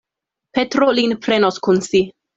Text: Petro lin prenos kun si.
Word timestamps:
Petro 0.59 0.87
lin 1.01 1.13
prenos 1.27 1.63
kun 1.69 1.85
si. 1.89 2.07